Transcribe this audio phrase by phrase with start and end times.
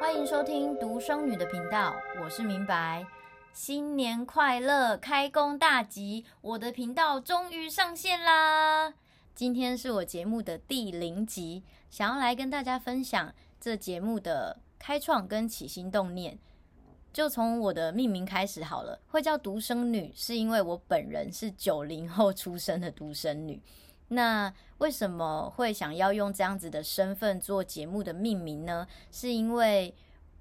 [0.00, 3.06] 欢迎收听独生女的频道，我是明白。
[3.52, 6.24] 新年快乐，开工大吉！
[6.40, 8.94] 我的频道终于上线啦！
[9.34, 16.38] 今天是我节目的第零集，想要来跟大家分享这节目的开创跟起心动念。
[17.16, 23.58] 就从我的命名开始好了，会叫独生女，是因为我本人是九零后出生的独生女。
[24.08, 28.86] 那为什么会想要用这样子的身份做节目的命名呢？
[29.10, 29.94] 是因为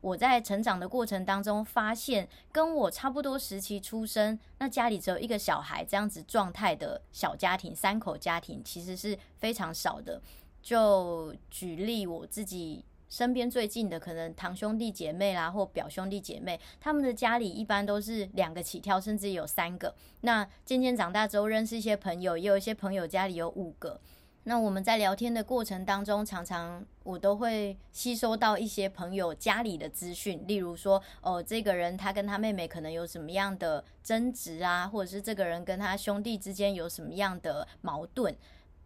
[0.00, 10.18] 我在成长的过程当中，发现跟我差不多时期出生，那家里只有一个小孩这样子状态的小家庭，三口家庭其实是非常少的。
[10.62, 19.94] 就举例我自己身边最近的，可能堂兄弟姐妹啦，或表兄弟姐妹，他们的家里一般都是两个起跳，甚至有三个。
[20.22, 24.00] 那渐渐长大之后，认识一些朋友，也有一些朋友家里有五个。
[24.44, 38.34] 那我们在聊天的过程当中，常常我都会吸收到一些朋友家里的资讯，例如说，哦，这个人他跟他妹妹可能有什么样的争执啊，或者是这个人跟他兄弟之间有什么样的矛盾，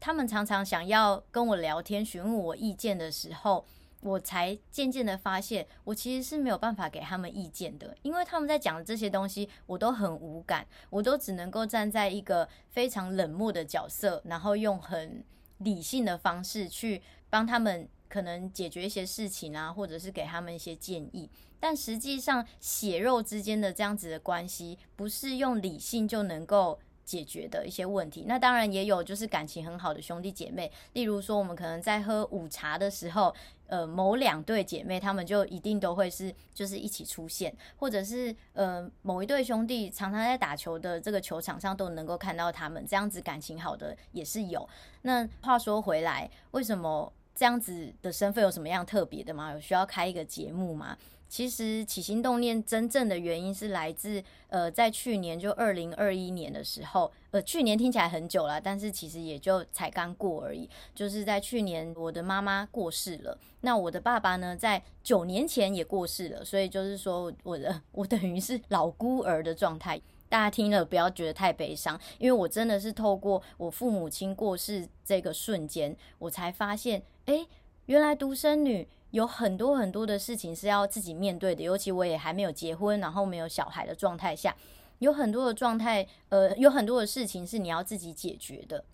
[0.00, 3.64] 他们常常想要跟我聊天，询问我意见的时候，
[4.06, 15.24] 我才渐渐的发现，我其实是没有办法给他们意见的，因为他们在讲这些东西，我都很无感，我都只能够站在一个非常冷漠的角色，然后用很
[15.58, 21.28] 理性的方式去帮他们可能解决一些事情啊，或者是给他们一些建议。
[21.58, 28.24] 但实际上，血肉之间的这样子的关系，不是用理性就能够解决的一些问题。
[28.26, 33.34] 那当然也有，就是感情很好的兄弟姐妹，例如说，我们可能在喝午茶的时候。
[33.68, 44.68] 呃，某两对姐妹，她们就一定都会是，就是一起出现，或者是呃，某一对兄弟常常在打球的这个球场上都能够看到他们，这样子感情好的也是有。
[45.02, 49.52] 那话说回来，为什么这样子的身份有什么样特别的吗？
[49.52, 50.96] 有需要开一个节目吗？
[51.28, 60.70] 其实起心动念真正的原因是来自呃，在去年就二零二一年的时候，呃，去年听起来很久了，但是其实也就才刚过而已。
[60.94, 70.00] 就是在去年，我的妈妈过世了，那我的爸爸呢，在九年前也过世了，所以就是说，我的 我等于是老孤儿的状态。
[70.28, 77.46] 大家听了不要觉得太悲伤，因为我真的是透过我父母亲过世这个瞬间，我才发现，哎，
[77.86, 78.88] 原来独生女。
[79.12, 84.54] 有很多很多的事情是要自己面对的，尤其我也还没有结婚，然后没有小孩的状态下，
[84.98, 88.84] 有很多的状态，呃，有很多的事情是你要自己解决的。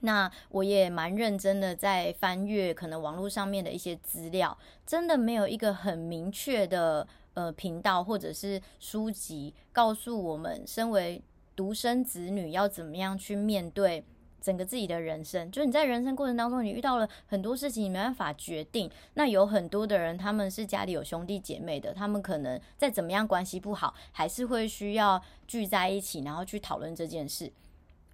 [0.00, 7.04] 那我也蛮认真的在翻阅可能网络上面的一些资料，真的没有一个很明确的
[7.34, 11.20] 呃频道或者是书籍告诉我们，身为
[11.56, 14.04] 独生子女要怎么样去面对。
[14.46, 18.88] 整个自己的人生，就是你在人生过程当中，你遇到了很多事情，你没办法决定。
[19.14, 27.52] 那有很多的人，他们是家里有兄弟姐妹的，他们可能再怎么样关系不好，还是会需要聚在一起，然后去讨论这件事。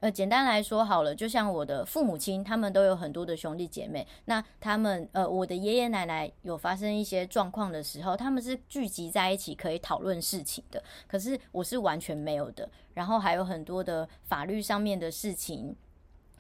[0.01, 4.05] 呃，简单来说好了，就像我的父母亲，他们都有很多的兄弟姐妹。
[4.25, 10.83] 那他们，呃，我的爷爷奶奶有发生一些状况的时候，他们是聚集在一起可以讨论事情的。
[11.07, 12.67] 可是我是完全没有的。
[12.95, 15.77] 然后还有很多的法律上面的事情。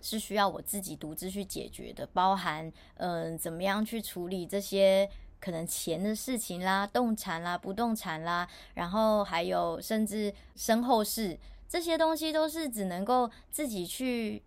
[0.02, 5.08] 是需要我自己独自去解决的，包含嗯、怎么样去处理这些
[5.40, 14.42] 可能钱的事情啦、动产啦、不动产啦，然后还有甚至身后事这些东西，都是只能够自己去，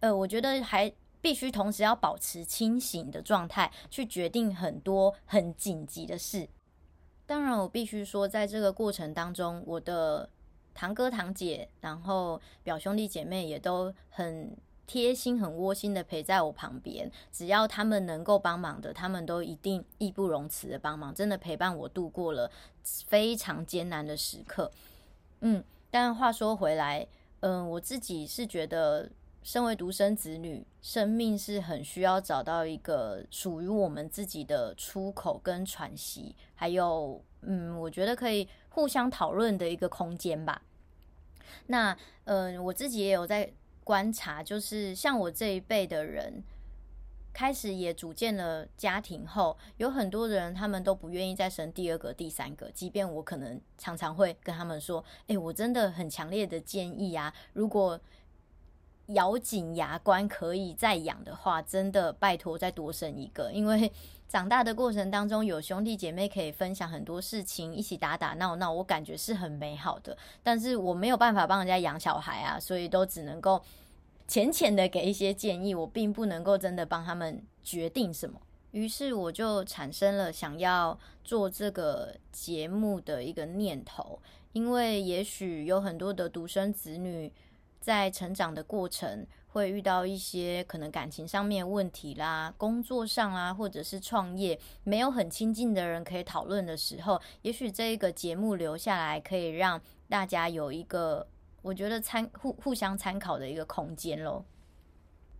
[0.00, 6.48] 呃，我觉得还必须同时要保持清醒的状态去决定很多很紧急的事。
[7.26, 10.28] 当然，我必须说，在这个过程当中，我的
[10.74, 14.56] 堂哥堂姐，然后表兄弟姐妹也都很。
[14.90, 22.50] 贴心、很窝心的陪在我旁边，只要他们能够帮忙的，他们都一定义不容辞的帮忙，真的陪伴我度过了
[23.06, 24.68] 非常艰难的时刻。
[25.42, 25.62] 嗯，
[25.92, 27.06] 但话说回来，
[27.38, 29.08] 嗯，我自己是觉得，
[29.44, 40.62] 身为独生子女，生命是很需要找到一个属于我们自己的出口跟喘息，还有，嗯，我觉得可以互相讨论的一个空间吧。
[41.68, 43.52] 那，嗯，我自己也有在。
[43.84, 46.42] 观察就是像我这一辈的人，
[47.32, 52.70] 开始也组建了家庭后，有很多人他们都不愿意再生第二个、第三个。
[52.72, 57.98] 即便我可能常常会跟他们说：“哎，我真的很强烈的建议啊，如果
[59.06, 63.90] 咬紧牙关可以再养的话，真的拜托再多生一个，因为
[64.30, 70.16] 长大的过程当中，有兄弟姐妹可以分享很多事情，一起打打闹闹，我感觉是很美好的。
[70.40, 73.60] 但是我没有办法帮人家养小孩啊，所以都只能够
[74.28, 78.40] 浅浅的给一些建议，我并不能够真的帮他们决定什么。
[78.70, 84.20] 于是我就产生了想要做这个节目的一个念头，
[84.52, 87.32] 因为也许有很多的独生子女
[87.80, 89.26] 在成长的过程。
[89.52, 101.26] 会遇到一些可能感情上面问题啦，工作上啊，或者是创业没有很亲近的人可以讨论的时候，也许这一个节目留下来，可以让大家有一个
[101.62, 104.44] 我觉得参互互相参考的一个空间咯。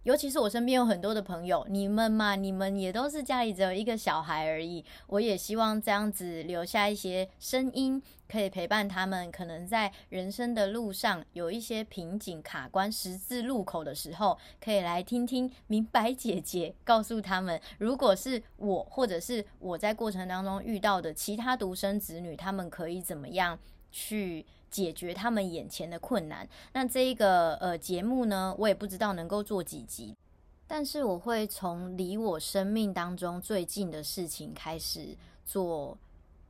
[0.05, 4.83] 尤其是我身边有很多的朋友，你们嘛，你们也都是家里只有一个小孩而已。
[5.09, 9.31] 我也希望这样子留下一些声音，可以陪伴他们。
[9.31, 23.59] 可能在人生的路上有一些瓶颈、卡关、十字路口的时候，可以来听听明白姐姐告诉他们，如果是我，或者是我在过程当中遇到的其他独生子女，他们可以怎么样
[23.93, 26.49] 去解决他们眼前的困难。
[26.73, 30.17] 那这一个呃节目呢，我也不知道能够做几集，
[30.67, 35.99] 但是我会从离我生命当中最近的事情开始做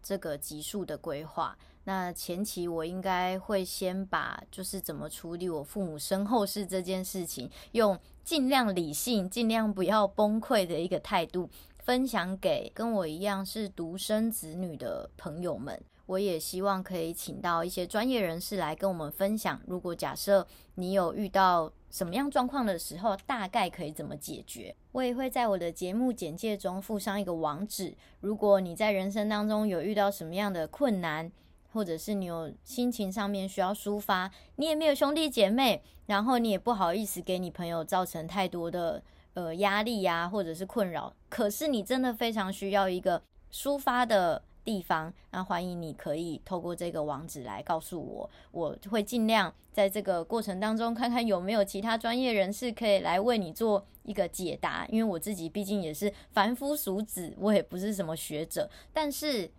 [0.03, 1.57] 这个集数的规划。
[1.85, 15.83] 那前期我应该会先把就是怎么处理我父母身后事这件事情，用尽量理性、尽量不要崩溃的一个态度，分享给跟我一样是独生子女的朋友们。
[16.11, 19.61] 我也希望可以请到一些专业人士来跟我们分享。
[19.69, 24.75] 如果假设你有遇到什么样状况的时候，大概可以怎么解决？
[24.91, 27.95] 我也会在我的节目简介中附上一个网址。
[28.23, 31.31] 如果你在人生当中有遇到什么样的困难，
[31.73, 39.01] 或者是你有心情上面需要抒发，你也没有兄弟姐妹，然后你也不好意思给你朋友造成太多的
[39.35, 43.23] 呃压力呀，或者是困扰，可是你真的非常需要一个
[43.53, 44.43] 抒发的。
[44.65, 54.87] 地方，那欢迎你可以透过这个网址来告诉我，我会尽量在这个过程当中看看有没有其他专业人士可以来为你做一个解答。
[54.89, 59.51] 因为我自己毕竟也是凡夫俗子，我也不是什么学者，但是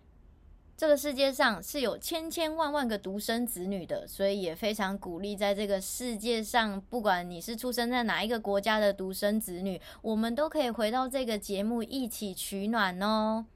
[0.76, 13.46] 这个世界上是有千千万万个独生子女的，所以也非常鼓励在这个世界上，不管你是出生在哪一个国家的独生子女，我们都可以回到这个节目一起取暖哦。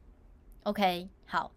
[0.64, 1.08] OK。
[1.26, 1.50] 好，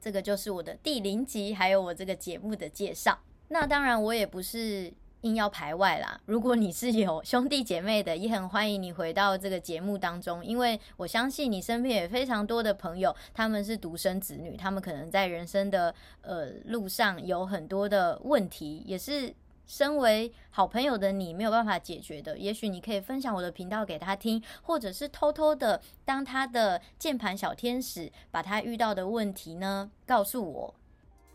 [0.00, 3.18] 这个就是我的第零集，还有我这个节目的介绍。
[3.48, 6.20] 那当然，我也不是硬要排外啦。
[6.26, 19.34] 如果你是有兄弟姐妹的，也很欢迎你回到这个节目当中，因为我相信你身边也非常多的朋友，他们是独生子女，他们可能在人生的呃路上有很多的问题，也是。
[19.66, 30.74] 身为好朋友的你没有办法解决的，也许你可以分享我的频道给他听，或者是偷偷的当他的键盘小天使，把他遇到的问题呢告诉我。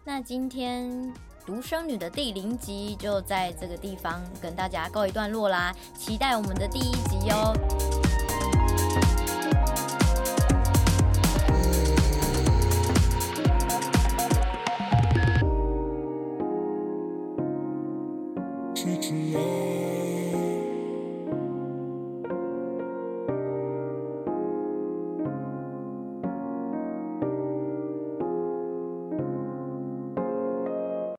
[0.03, 1.13] 那今天
[1.45, 7.53] 独生女的第零集就在这个地方跟大家告一段落啦，期待我们的第一集哦。